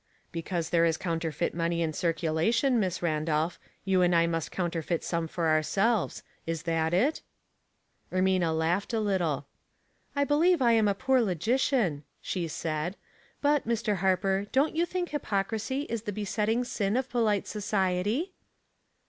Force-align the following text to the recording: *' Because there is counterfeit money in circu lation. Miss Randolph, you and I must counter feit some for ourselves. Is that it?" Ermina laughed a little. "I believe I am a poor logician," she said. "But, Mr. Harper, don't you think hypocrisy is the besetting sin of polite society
*' 0.19 0.21
Because 0.31 0.71
there 0.71 0.83
is 0.83 0.97
counterfeit 0.97 1.53
money 1.53 1.83
in 1.83 1.91
circu 1.91 2.33
lation. 2.33 2.77
Miss 2.79 3.03
Randolph, 3.03 3.59
you 3.85 4.01
and 4.01 4.15
I 4.15 4.25
must 4.25 4.49
counter 4.49 4.81
feit 4.81 5.03
some 5.03 5.27
for 5.27 5.47
ourselves. 5.47 6.23
Is 6.47 6.63
that 6.63 6.91
it?" 6.91 7.21
Ermina 8.11 8.51
laughed 8.57 8.93
a 8.93 8.99
little. 8.99 9.45
"I 10.15 10.23
believe 10.23 10.59
I 10.59 10.71
am 10.71 10.87
a 10.87 10.95
poor 10.95 11.21
logician," 11.21 12.03
she 12.19 12.47
said. 12.47 12.95
"But, 13.43 13.67
Mr. 13.67 13.97
Harper, 13.97 14.47
don't 14.51 14.75
you 14.75 14.87
think 14.87 15.09
hypocrisy 15.09 15.81
is 15.83 16.01
the 16.01 16.11
besetting 16.11 16.63
sin 16.63 16.97
of 16.97 17.07
polite 17.07 17.45
society 17.45 18.33